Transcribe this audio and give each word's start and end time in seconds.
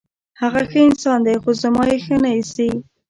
هغه 0.41 0.61
ښه 0.69 0.79
انسان 0.87 1.19
دی، 1.25 1.35
خو 1.41 1.49
زما 1.63 1.83
یې 1.91 1.97
ښه 2.05 2.15
نه 2.23 2.29
ایسي. 2.35 2.69